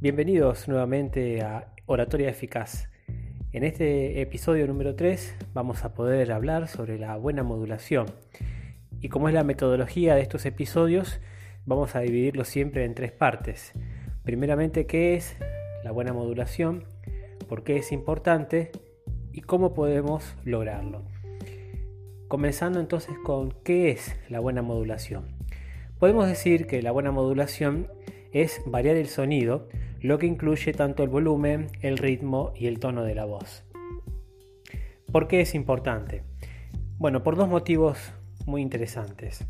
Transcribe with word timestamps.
Bienvenidos 0.00 0.68
nuevamente 0.68 1.42
a 1.42 1.72
Oratoria 1.86 2.28
Eficaz. 2.28 2.88
En 3.50 3.64
este 3.64 4.20
episodio 4.20 4.64
número 4.68 4.94
3 4.94 5.34
vamos 5.54 5.82
a 5.84 5.92
poder 5.92 6.30
hablar 6.30 6.68
sobre 6.68 7.00
la 7.00 7.16
buena 7.16 7.42
modulación. 7.42 8.06
Y 9.00 9.08
como 9.08 9.26
es 9.26 9.34
la 9.34 9.42
metodología 9.42 10.14
de 10.14 10.20
estos 10.20 10.46
episodios, 10.46 11.18
vamos 11.66 11.96
a 11.96 12.00
dividirlo 12.00 12.44
siempre 12.44 12.84
en 12.84 12.94
tres 12.94 13.10
partes. 13.10 13.72
Primeramente, 14.22 14.86
¿qué 14.86 15.16
es 15.16 15.36
la 15.82 15.90
buena 15.90 16.12
modulación? 16.12 16.84
¿Por 17.48 17.64
qué 17.64 17.78
es 17.78 17.90
importante? 17.90 18.70
¿Y 19.32 19.40
cómo 19.40 19.74
podemos 19.74 20.36
lograrlo? 20.44 21.02
Comenzando 22.28 22.78
entonces 22.78 23.16
con 23.24 23.50
¿qué 23.64 23.90
es 23.90 24.14
la 24.28 24.38
buena 24.38 24.62
modulación? 24.62 25.24
Podemos 25.98 26.28
decir 26.28 26.68
que 26.68 26.82
la 26.82 26.92
buena 26.92 27.10
modulación 27.10 27.88
es 28.30 28.62
variar 28.64 28.94
el 28.94 29.08
sonido 29.08 29.68
lo 30.00 30.18
que 30.18 30.26
incluye 30.26 30.72
tanto 30.72 31.02
el 31.02 31.08
volumen, 31.08 31.68
el 31.80 31.98
ritmo 31.98 32.52
y 32.56 32.66
el 32.66 32.78
tono 32.78 33.04
de 33.04 33.14
la 33.14 33.24
voz. 33.24 33.64
¿Por 35.10 35.26
qué 35.26 35.40
es 35.40 35.54
importante? 35.54 36.22
Bueno, 36.98 37.22
por 37.22 37.36
dos 37.36 37.48
motivos 37.48 38.12
muy 38.46 38.62
interesantes. 38.62 39.46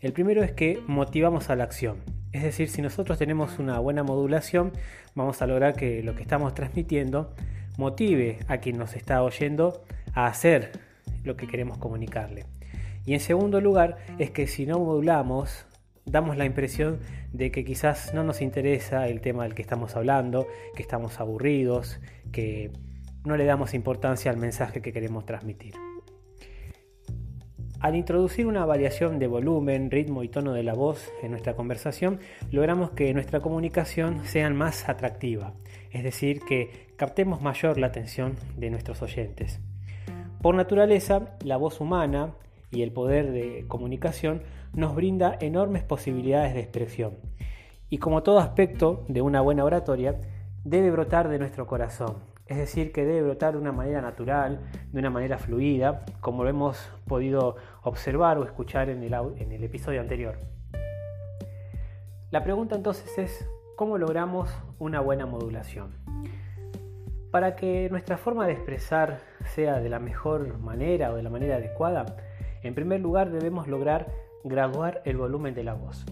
El 0.00 0.12
primero 0.12 0.42
es 0.42 0.52
que 0.52 0.80
motivamos 0.86 1.50
a 1.50 1.56
la 1.56 1.64
acción. 1.64 1.98
Es 2.32 2.42
decir, 2.42 2.68
si 2.68 2.82
nosotros 2.82 3.18
tenemos 3.18 3.58
una 3.58 3.78
buena 3.78 4.02
modulación, 4.02 4.72
vamos 5.14 5.40
a 5.42 5.46
lograr 5.46 5.74
que 5.74 6.02
lo 6.02 6.14
que 6.14 6.22
estamos 6.22 6.54
transmitiendo 6.54 7.34
motive 7.78 8.38
a 8.48 8.58
quien 8.58 8.76
nos 8.78 8.94
está 8.94 9.22
oyendo 9.22 9.82
a 10.12 10.26
hacer 10.26 10.72
lo 11.24 11.36
que 11.36 11.46
queremos 11.46 11.78
comunicarle. 11.78 12.44
Y 13.06 13.14
en 13.14 13.20
segundo 13.20 13.60
lugar, 13.60 13.96
es 14.18 14.30
que 14.30 14.46
si 14.46 14.66
no 14.66 14.78
modulamos 14.78 15.64
damos 16.10 16.36
la 16.36 16.44
impresión 16.44 16.98
de 17.32 17.50
que 17.50 17.64
quizás 17.64 18.14
no 18.14 18.24
nos 18.24 18.40
interesa 18.40 19.08
el 19.08 19.20
tema 19.20 19.44
del 19.44 19.54
que 19.54 19.62
estamos 19.62 19.96
hablando, 19.96 20.46
que 20.74 20.82
estamos 20.82 21.20
aburridos, 21.20 22.00
que 22.32 22.70
no 23.24 23.36
le 23.36 23.44
damos 23.44 23.74
importancia 23.74 24.30
al 24.30 24.36
mensaje 24.36 24.80
que 24.80 24.92
queremos 24.92 25.24
transmitir. 25.24 25.74
Al 27.80 27.94
introducir 27.94 28.46
una 28.48 28.66
variación 28.66 29.20
de 29.20 29.28
volumen, 29.28 29.90
ritmo 29.90 30.24
y 30.24 30.28
tono 30.28 30.52
de 30.52 30.64
la 30.64 30.74
voz 30.74 31.12
en 31.22 31.30
nuestra 31.30 31.54
conversación, 31.54 32.18
logramos 32.50 32.90
que 32.90 33.14
nuestra 33.14 33.38
comunicación 33.38 34.24
sea 34.24 34.50
más 34.50 34.88
atractiva, 34.88 35.54
es 35.92 36.02
decir, 36.02 36.40
que 36.40 36.88
captemos 36.96 37.40
mayor 37.40 37.78
la 37.78 37.86
atención 37.86 38.34
de 38.56 38.70
nuestros 38.70 39.00
oyentes. 39.00 39.60
Por 40.42 40.56
naturaleza, 40.56 41.36
la 41.44 41.56
voz 41.56 41.80
humana 41.80 42.34
y 42.70 42.82
el 42.82 42.92
poder 42.92 43.32
de 43.32 43.64
comunicación 43.68 44.42
nos 44.72 44.94
brinda 44.94 45.36
enormes 45.40 45.82
posibilidades 45.82 46.54
de 46.54 46.60
expresión. 46.60 47.14
Y 47.90 47.98
como 47.98 48.22
todo 48.22 48.38
aspecto 48.38 49.04
de 49.08 49.22
una 49.22 49.40
buena 49.40 49.64
oratoria, 49.64 50.20
debe 50.64 50.90
brotar 50.90 51.28
de 51.28 51.38
nuestro 51.38 51.66
corazón, 51.66 52.16
es 52.46 52.58
decir, 52.58 52.92
que 52.92 53.04
debe 53.04 53.22
brotar 53.22 53.52
de 53.52 53.60
una 53.60 53.72
manera 53.72 54.00
natural, 54.00 54.60
de 54.92 54.98
una 54.98 55.10
manera 55.10 55.38
fluida, 55.38 56.04
como 56.20 56.44
lo 56.44 56.50
hemos 56.50 56.90
podido 57.06 57.56
observar 57.82 58.38
o 58.38 58.44
escuchar 58.44 58.88
en 58.88 59.02
el, 59.02 59.14
en 59.38 59.52
el 59.52 59.64
episodio 59.64 60.00
anterior. 60.00 60.38
La 62.30 62.42
pregunta 62.42 62.74
entonces 62.74 63.16
es, 63.18 63.48
¿cómo 63.76 63.96
logramos 63.96 64.50
una 64.78 65.00
buena 65.00 65.24
modulación? 65.24 65.92
Para 67.30 67.56
que 67.56 67.88
nuestra 67.90 68.16
forma 68.16 68.46
de 68.46 68.54
expresar 68.54 69.20
sea 69.44 69.80
de 69.80 69.88
la 69.88 69.98
mejor 69.98 70.58
manera 70.58 71.12
o 71.12 71.16
de 71.16 71.22
la 71.22 71.30
manera 71.30 71.56
adecuada, 71.56 72.04
en 72.62 72.74
primer 72.74 73.00
lugar 73.00 73.30
debemos 73.30 73.68
lograr 73.68 74.08
graduar 74.44 75.02
el 75.04 75.16
volumen 75.16 75.54
de 75.54 75.64
la 75.64 75.74
voz. 75.74 76.04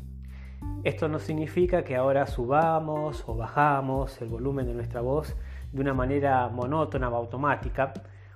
Esto 0.84 1.08
no 1.08 1.18
significa 1.18 1.82
que 1.84 1.96
ahora 1.96 2.26
subamos 2.26 3.24
o 3.26 3.34
bajamos 3.34 4.20
el 4.22 4.28
volumen 4.28 4.66
de 4.66 4.74
nuestra 4.74 5.00
voz 5.00 5.36
de 5.72 5.80
una 5.80 5.94
manera 5.94 6.48
monótona 6.48 7.08
o 7.08 7.16
automática, 7.16 7.92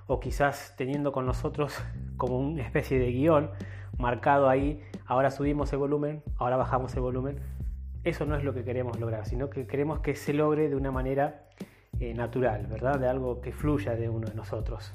o 0.07 0.19
quizás 0.19 0.73
teniendo 0.77 1.11
con 1.11 1.25
nosotros 1.25 1.81
como 2.17 2.37
una 2.39 2.63
especie 2.63 2.99
de 2.99 3.11
guion 3.11 3.51
marcado 3.97 4.49
ahí, 4.49 4.81
ahora 5.05 5.31
subimos 5.31 5.71
el 5.71 5.79
volumen, 5.79 6.23
ahora 6.37 6.57
bajamos 6.57 6.93
el 6.95 7.01
volumen. 7.01 7.39
Eso 8.03 8.25
no 8.25 8.35
es 8.35 8.43
lo 8.43 8.53
que 8.53 8.63
queremos 8.63 8.99
lograr, 8.99 9.25
sino 9.25 9.49
que 9.49 9.67
queremos 9.67 9.99
que 9.99 10.15
se 10.15 10.33
logre 10.33 10.69
de 10.69 10.75
una 10.75 10.91
manera 10.91 11.47
eh, 11.99 12.13
natural, 12.13 12.67
¿verdad? 12.67 12.99
De 12.99 13.07
algo 13.07 13.41
que 13.41 13.53
fluya 13.53 13.95
de 13.95 14.09
uno 14.09 14.27
de 14.27 14.35
nosotros 14.35 14.93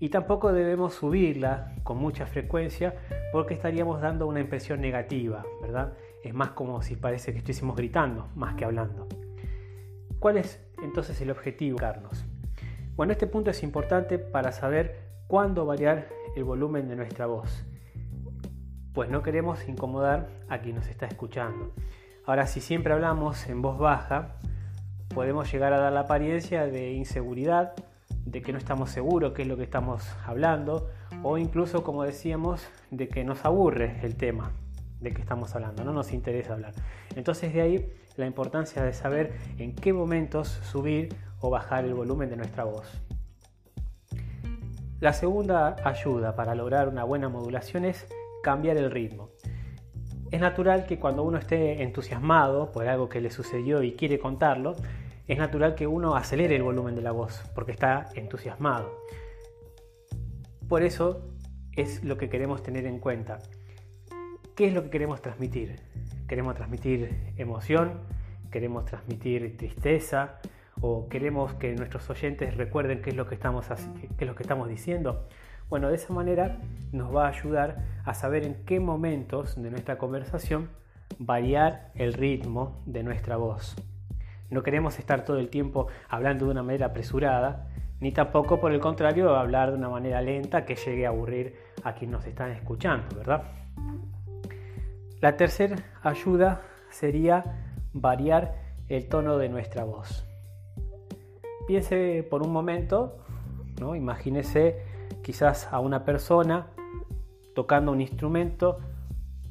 y 0.00 0.10
tampoco 0.10 0.52
debemos 0.52 0.94
subirla 0.94 1.74
con 1.82 1.98
mucha 1.98 2.26
frecuencia 2.26 2.94
porque 3.32 3.54
estaríamos 3.54 4.00
dando 4.00 4.26
una 4.26 4.40
impresión 4.40 4.80
negativa, 4.80 5.44
¿verdad? 5.60 5.94
Es 6.22 6.34
más 6.34 6.50
como 6.50 6.82
si 6.82 6.96
parece 6.96 7.32
que 7.32 7.38
estuviésemos 7.38 7.76
gritando 7.76 8.28
más 8.34 8.54
que 8.54 8.64
hablando. 8.64 9.08
¿Cuál 10.18 10.38
es 10.38 10.60
entonces 10.82 11.20
el 11.20 11.30
objetivo, 11.30 11.78
Carlos? 11.78 12.24
Bueno, 12.96 13.12
este 13.12 13.26
punto 13.26 13.50
es 13.50 13.62
importante 13.62 14.18
para 14.18 14.52
saber 14.52 15.08
cuándo 15.26 15.66
variar 15.66 16.08
el 16.36 16.44
volumen 16.44 16.88
de 16.88 16.96
nuestra 16.96 17.26
voz, 17.26 17.64
pues 18.92 19.10
no 19.10 19.22
queremos 19.22 19.68
incomodar 19.68 20.28
a 20.48 20.60
quien 20.60 20.76
nos 20.76 20.88
está 20.88 21.06
escuchando. 21.06 21.72
Ahora, 22.24 22.46
si 22.46 22.60
siempre 22.60 22.92
hablamos 22.92 23.48
en 23.48 23.62
voz 23.62 23.78
baja, 23.78 24.36
podemos 25.14 25.50
llegar 25.52 25.72
a 25.72 25.78
dar 25.78 25.92
la 25.92 26.00
apariencia 26.00 26.66
de 26.66 26.92
inseguridad 26.92 27.74
de 28.30 28.42
que 28.42 28.52
no 28.52 28.58
estamos 28.58 28.90
seguros 28.90 29.32
qué 29.32 29.42
es 29.42 29.48
lo 29.48 29.56
que 29.56 29.62
estamos 29.62 30.04
hablando 30.26 30.90
o 31.22 31.38
incluso, 31.38 31.82
como 31.82 32.02
decíamos, 32.02 32.66
de 32.90 33.08
que 33.08 33.24
nos 33.24 33.44
aburre 33.44 33.98
el 34.02 34.16
tema 34.16 34.52
de 35.00 35.12
que 35.12 35.22
estamos 35.22 35.54
hablando, 35.54 35.84
no 35.84 35.92
nos 35.92 36.12
interesa 36.12 36.52
hablar. 36.52 36.74
Entonces 37.16 37.54
de 37.54 37.62
ahí 37.62 37.92
la 38.16 38.26
importancia 38.26 38.82
de 38.82 38.92
saber 38.92 39.32
en 39.58 39.74
qué 39.74 39.92
momentos 39.92 40.48
subir 40.48 41.14
o 41.40 41.50
bajar 41.50 41.84
el 41.84 41.94
volumen 41.94 42.28
de 42.28 42.36
nuestra 42.36 42.64
voz. 42.64 43.00
La 45.00 45.12
segunda 45.12 45.76
ayuda 45.84 46.34
para 46.34 46.54
lograr 46.54 46.88
una 46.88 47.04
buena 47.04 47.28
modulación 47.28 47.84
es 47.84 48.06
cambiar 48.42 48.76
el 48.76 48.90
ritmo. 48.90 49.30
Es 50.30 50.40
natural 50.40 50.84
que 50.84 50.98
cuando 50.98 51.22
uno 51.22 51.38
esté 51.38 51.82
entusiasmado 51.82 52.72
por 52.72 52.86
algo 52.88 53.08
que 53.08 53.20
le 53.20 53.30
sucedió 53.30 53.82
y 53.82 53.92
quiere 53.92 54.18
contarlo, 54.18 54.74
es 55.28 55.38
natural 55.38 55.74
que 55.74 55.86
uno 55.86 56.16
acelere 56.16 56.56
el 56.56 56.62
volumen 56.62 56.94
de 56.94 57.02
la 57.02 57.12
voz 57.12 57.42
porque 57.54 57.72
está 57.72 58.06
entusiasmado. 58.14 59.04
Por 60.68 60.82
eso 60.82 61.22
es 61.76 62.02
lo 62.02 62.16
que 62.16 62.30
queremos 62.30 62.62
tener 62.62 62.86
en 62.86 62.98
cuenta. 62.98 63.38
¿Qué 64.56 64.66
es 64.66 64.74
lo 64.74 64.82
que 64.82 64.90
queremos 64.90 65.20
transmitir? 65.20 65.76
¿Queremos 66.26 66.54
transmitir 66.56 67.32
emoción? 67.36 68.00
¿Queremos 68.50 68.86
transmitir 68.86 69.56
tristeza? 69.58 70.40
¿O 70.80 71.08
queremos 71.08 71.54
que 71.54 71.74
nuestros 71.74 72.08
oyentes 72.08 72.56
recuerden 72.56 73.02
qué 73.02 73.10
es 73.10 73.16
lo 73.16 73.26
que 73.26 73.34
estamos, 73.34 73.66
qué 73.66 74.24
es 74.24 74.26
lo 74.26 74.34
que 74.34 74.42
estamos 74.42 74.68
diciendo? 74.68 75.28
Bueno, 75.68 75.90
de 75.90 75.96
esa 75.96 76.14
manera 76.14 76.58
nos 76.92 77.14
va 77.14 77.26
a 77.26 77.28
ayudar 77.28 77.84
a 78.04 78.14
saber 78.14 78.44
en 78.44 78.64
qué 78.64 78.80
momentos 78.80 79.60
de 79.60 79.70
nuestra 79.70 79.98
conversación 79.98 80.70
variar 81.18 81.92
el 81.94 82.14
ritmo 82.14 82.82
de 82.86 83.02
nuestra 83.02 83.36
voz. 83.36 83.76
No 84.50 84.62
queremos 84.62 84.98
estar 84.98 85.24
todo 85.24 85.38
el 85.38 85.50
tiempo 85.50 85.88
hablando 86.08 86.46
de 86.46 86.52
una 86.52 86.62
manera 86.62 86.86
apresurada, 86.86 87.68
ni 88.00 88.12
tampoco 88.12 88.60
por 88.60 88.72
el 88.72 88.80
contrario 88.80 89.36
hablar 89.36 89.70
de 89.70 89.76
una 89.76 89.88
manera 89.88 90.22
lenta 90.22 90.64
que 90.64 90.76
llegue 90.76 91.04
a 91.04 91.10
aburrir 91.10 91.56
a 91.84 91.94
quien 91.94 92.10
nos 92.10 92.26
están 92.26 92.52
escuchando, 92.52 93.16
¿verdad? 93.16 93.42
La 95.20 95.36
tercera 95.36 95.76
ayuda 96.02 96.62
sería 96.90 97.44
variar 97.92 98.54
el 98.88 99.08
tono 99.08 99.36
de 99.36 99.48
nuestra 99.48 99.84
voz. 99.84 100.24
Piense 101.66 102.26
por 102.30 102.42
un 102.42 102.52
momento, 102.52 103.18
¿no? 103.80 103.94
imagínese 103.94 104.80
quizás 105.22 105.68
a 105.70 105.80
una 105.80 106.04
persona 106.04 106.68
tocando 107.54 107.92
un 107.92 108.00
instrumento, 108.00 108.78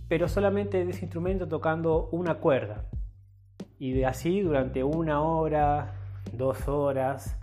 pero 0.08 0.28
solamente 0.28 0.84
de 0.84 0.92
ese 0.92 1.06
instrumento 1.06 1.48
tocando 1.48 2.10
una 2.12 2.36
cuerda 2.36 2.86
y 3.80 3.94
de 3.94 4.06
así 4.06 4.42
durante 4.42 4.84
una 4.84 5.22
hora, 5.22 5.94
dos 6.34 6.68
horas. 6.68 7.38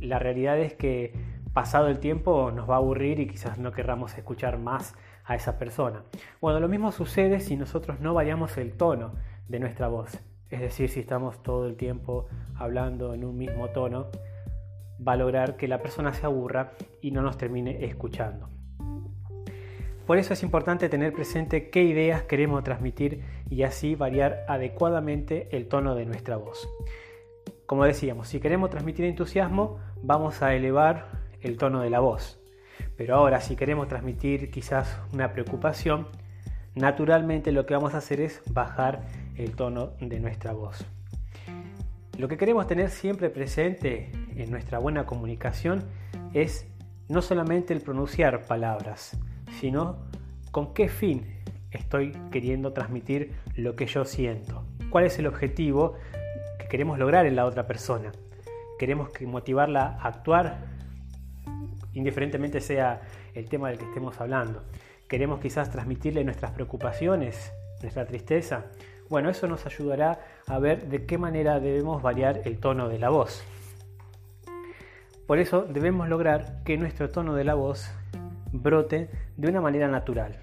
La 0.00 0.18
realidad 0.18 0.58
es 0.58 0.74
que 0.74 1.14
pasado 1.52 1.88
el 1.88 1.98
tiempo 1.98 2.50
nos 2.50 2.68
va 2.68 2.74
a 2.74 2.78
aburrir 2.78 3.20
y 3.20 3.26
quizás 3.26 3.58
no 3.58 3.72
querramos 3.72 4.16
escuchar 4.18 4.58
más 4.58 4.94
a 5.24 5.34
esa 5.34 5.58
persona. 5.58 6.02
Bueno, 6.40 6.60
lo 6.60 6.68
mismo 6.68 6.92
sucede 6.92 7.40
si 7.40 7.56
nosotros 7.56 8.00
no 8.00 8.12
variamos 8.12 8.56
el 8.58 8.72
tono 8.72 9.12
de 9.48 9.60
nuestra 9.60 9.88
voz. 9.88 10.18
Es 10.50 10.60
decir, 10.60 10.90
si 10.90 11.00
estamos 11.00 11.42
todo 11.42 11.66
el 11.66 11.76
tiempo 11.76 12.26
hablando 12.56 13.14
en 13.14 13.24
un 13.24 13.36
mismo 13.36 13.68
tono, 13.68 14.08
va 15.06 15.12
a 15.12 15.16
lograr 15.16 15.56
que 15.56 15.68
la 15.68 15.80
persona 15.80 16.12
se 16.12 16.26
aburra 16.26 16.72
y 17.00 17.10
no 17.10 17.22
nos 17.22 17.38
termine 17.38 17.84
escuchando. 17.84 18.48
Por 20.06 20.18
eso 20.18 20.34
es 20.34 20.42
importante 20.42 20.90
tener 20.90 21.14
presente 21.14 21.70
qué 21.70 21.82
ideas 21.82 22.24
queremos 22.24 22.62
transmitir 22.62 23.22
y 23.48 23.62
así 23.62 23.94
variar 23.94 24.44
adecuadamente 24.48 25.48
el 25.52 25.66
tono 25.66 25.94
de 25.94 26.04
nuestra 26.04 26.36
voz. 26.36 26.68
Como 27.64 27.86
decíamos, 27.86 28.28
si 28.28 28.38
queremos 28.38 28.68
transmitir 28.68 29.06
entusiasmo, 29.06 29.78
vamos 30.02 30.42
a 30.42 30.54
elevar 30.54 31.06
el 31.40 31.56
tono 31.56 31.80
de 31.80 31.88
la 31.88 32.00
voz. 32.00 32.38
Pero 32.98 33.16
ahora, 33.16 33.40
si 33.40 33.56
queremos 33.56 33.88
transmitir 33.88 34.50
quizás 34.50 35.00
una 35.14 35.32
preocupación, 35.32 36.06
naturalmente 36.74 37.50
lo 37.50 37.64
que 37.64 37.72
vamos 37.72 37.94
a 37.94 37.98
hacer 37.98 38.20
es 38.20 38.42
bajar 38.50 39.06
el 39.36 39.56
tono 39.56 39.92
de 40.00 40.20
nuestra 40.20 40.52
voz. 40.52 40.84
Lo 42.18 42.28
que 42.28 42.36
queremos 42.36 42.66
tener 42.66 42.90
siempre 42.90 43.30
presente 43.30 44.12
en 44.36 44.50
nuestra 44.50 44.78
buena 44.78 45.06
comunicación 45.06 45.84
es 46.34 46.66
no 47.08 47.22
solamente 47.22 47.72
el 47.72 47.80
pronunciar 47.80 48.44
palabras, 48.46 49.18
sino 49.60 49.96
con 50.50 50.74
qué 50.74 50.88
fin 50.88 51.40
estoy 51.70 52.12
queriendo 52.30 52.72
transmitir 52.72 53.32
lo 53.56 53.76
que 53.76 53.86
yo 53.86 54.04
siento. 54.04 54.64
¿Cuál 54.90 55.04
es 55.04 55.18
el 55.18 55.26
objetivo 55.26 55.94
que 56.58 56.68
queremos 56.68 56.98
lograr 56.98 57.26
en 57.26 57.36
la 57.36 57.46
otra 57.46 57.66
persona? 57.66 58.12
Queremos 58.78 59.08
motivarla 59.22 59.98
a 60.00 60.08
actuar 60.08 60.74
indiferentemente 61.94 62.60
sea 62.60 63.02
el 63.34 63.48
tema 63.48 63.68
del 63.68 63.78
que 63.78 63.84
estemos 63.84 64.20
hablando. 64.20 64.62
Queremos 65.08 65.40
quizás 65.40 65.70
transmitirle 65.70 66.24
nuestras 66.24 66.52
preocupaciones, 66.52 67.52
nuestra 67.82 68.06
tristeza. 68.06 68.66
Bueno, 69.08 69.30
eso 69.30 69.46
nos 69.46 69.66
ayudará 69.66 70.20
a 70.46 70.58
ver 70.58 70.88
de 70.88 71.06
qué 71.06 71.18
manera 71.18 71.60
debemos 71.60 72.02
variar 72.02 72.42
el 72.44 72.58
tono 72.58 72.88
de 72.88 72.98
la 72.98 73.10
voz. 73.10 73.44
Por 75.26 75.38
eso 75.38 75.62
debemos 75.62 76.08
lograr 76.08 76.62
que 76.64 76.76
nuestro 76.76 77.10
tono 77.10 77.34
de 77.34 77.44
la 77.44 77.54
voz 77.54 77.90
brote 78.62 79.10
de 79.36 79.48
una 79.48 79.60
manera 79.60 79.88
natural. 79.88 80.36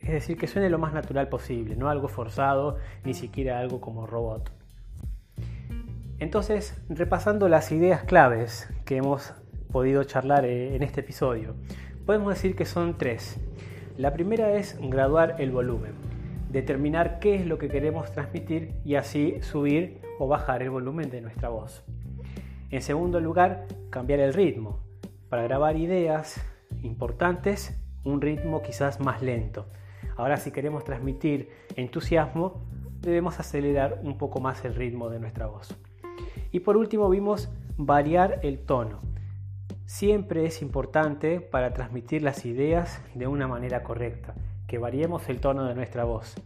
Es 0.00 0.10
decir, 0.10 0.36
que 0.36 0.46
suene 0.46 0.68
lo 0.68 0.78
más 0.78 0.92
natural 0.92 1.28
posible, 1.28 1.76
no 1.76 1.88
algo 1.88 2.08
forzado, 2.08 2.76
ni 3.04 3.14
siquiera 3.14 3.58
algo 3.58 3.80
como 3.80 4.06
robot. 4.06 4.50
Entonces, 6.18 6.80
repasando 6.88 7.48
las 7.48 7.72
ideas 7.72 8.04
claves 8.04 8.68
que 8.84 8.96
hemos 8.96 9.32
podido 9.72 10.04
charlar 10.04 10.44
eh, 10.44 10.76
en 10.76 10.82
este 10.82 11.00
episodio, 11.00 11.54
podemos 12.06 12.34
decir 12.34 12.54
que 12.54 12.64
son 12.64 12.98
tres. 12.98 13.40
La 13.96 14.12
primera 14.12 14.52
es 14.54 14.78
graduar 14.80 15.36
el 15.38 15.50
volumen, 15.50 15.92
determinar 16.50 17.18
qué 17.18 17.36
es 17.36 17.46
lo 17.46 17.58
que 17.58 17.68
queremos 17.68 18.12
transmitir 18.12 18.74
y 18.84 18.96
así 18.96 19.40
subir 19.40 20.00
o 20.18 20.28
bajar 20.28 20.62
el 20.62 20.70
volumen 20.70 21.10
de 21.10 21.20
nuestra 21.20 21.48
voz. 21.48 21.82
En 22.70 22.82
segundo 22.82 23.20
lugar, 23.20 23.66
cambiar 23.90 24.20
el 24.20 24.34
ritmo. 24.34 24.80
Para 25.28 25.44
grabar 25.44 25.76
ideas 25.76 26.40
importantes, 26.84 27.76
un 28.04 28.20
ritmo 28.20 28.62
quizás 28.62 29.00
más 29.00 29.22
lento. 29.22 29.66
Ahora 30.16 30.36
si 30.36 30.50
queremos 30.50 30.84
transmitir 30.84 31.50
entusiasmo, 31.76 32.62
debemos 33.00 33.40
acelerar 33.40 34.00
un 34.02 34.16
poco 34.16 34.40
más 34.40 34.64
el 34.64 34.74
ritmo 34.74 35.10
de 35.10 35.18
nuestra 35.18 35.46
voz. 35.46 35.76
Y 36.52 36.60
por 36.60 36.76
último 36.76 37.08
vimos 37.08 37.50
variar 37.76 38.40
el 38.42 38.60
tono. 38.60 39.00
Siempre 39.86 40.46
es 40.46 40.62
importante 40.62 41.40
para 41.40 41.72
transmitir 41.72 42.22
las 42.22 42.46
ideas 42.46 43.02
de 43.14 43.26
una 43.26 43.48
manera 43.48 43.82
correcta, 43.82 44.34
que 44.66 44.78
variemos 44.78 45.28
el 45.28 45.40
tono 45.40 45.64
de 45.64 45.74
nuestra 45.74 46.04
voz. 46.04 46.36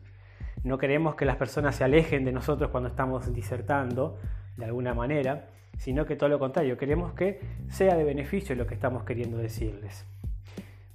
No 0.64 0.78
queremos 0.78 1.14
que 1.14 1.24
las 1.24 1.36
personas 1.36 1.76
se 1.76 1.84
alejen 1.84 2.24
de 2.24 2.32
nosotros 2.32 2.70
cuando 2.70 2.88
estamos 2.88 3.32
disertando, 3.32 4.18
de 4.56 4.64
alguna 4.64 4.92
manera, 4.92 5.50
sino 5.76 6.04
que 6.04 6.16
todo 6.16 6.28
lo 6.28 6.38
contrario, 6.40 6.76
queremos 6.76 7.12
que 7.12 7.40
sea 7.68 7.96
de 7.96 8.04
beneficio 8.04 8.56
lo 8.56 8.66
que 8.66 8.74
estamos 8.74 9.04
queriendo 9.04 9.38
decirles. 9.38 10.04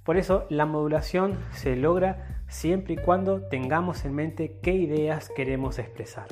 Por 0.04 0.18
eso 0.18 0.46
la 0.50 0.66
modulación 0.66 1.38
se 1.52 1.76
logra 1.76 2.42
siempre 2.46 2.94
y 2.94 2.96
cuando 2.96 3.40
tengamos 3.48 4.04
en 4.04 4.14
mente 4.14 4.58
qué 4.62 4.74
ideas 4.74 5.30
queremos 5.34 5.78
expresar. 5.78 6.26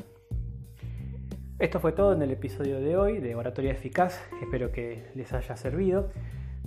Esto 1.59 1.81
fue 1.81 1.93
todo 1.93 2.13
en 2.13 2.21
el 2.21 2.33
episodio 2.33 2.81
de 2.81 2.97
hoy 2.97 3.21
de 3.21 3.35
Oratoria 3.35 3.73
Eficaz, 3.73 4.21
espero 4.43 4.73
que 4.73 5.11
les 5.15 5.33
haya 5.33 5.57
servido. 5.57 6.11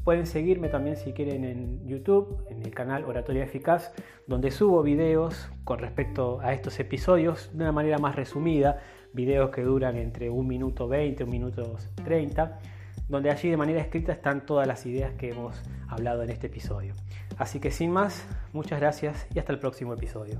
Pueden 0.03 0.25
seguirme 0.25 0.69
también 0.69 0.95
si 0.95 1.13
quieren 1.13 1.43
en 1.45 1.87
YouTube, 1.87 2.43
en 2.49 2.63
el 2.63 2.73
canal 2.73 3.03
Oratoria 3.03 3.43
Eficaz, 3.43 3.91
donde 4.25 4.49
subo 4.51 4.81
videos 4.81 5.49
con 5.63 5.79
respecto 5.79 6.39
a 6.41 6.53
estos 6.53 6.79
episodios 6.79 7.51
de 7.53 7.63
una 7.63 7.71
manera 7.71 7.97
más 7.99 8.15
resumida, 8.15 8.79
videos 9.13 9.49
que 9.51 9.61
duran 9.61 9.97
entre 9.97 10.29
un 10.29 10.47
minuto 10.47 10.87
20, 10.87 11.23
un 11.23 11.29
minuto 11.29 11.75
30, 12.03 12.59
donde 13.07 13.29
allí 13.29 13.49
de 13.49 13.57
manera 13.57 13.81
escrita 13.81 14.11
están 14.11 14.45
todas 14.45 14.67
las 14.67 14.85
ideas 14.85 15.13
que 15.13 15.29
hemos 15.29 15.61
hablado 15.87 16.23
en 16.23 16.29
este 16.29 16.47
episodio. 16.47 16.93
Así 17.37 17.59
que 17.59 17.71
sin 17.71 17.91
más, 17.91 18.25
muchas 18.53 18.79
gracias 18.79 19.27
y 19.33 19.39
hasta 19.39 19.53
el 19.53 19.59
próximo 19.59 19.93
episodio. 19.93 20.39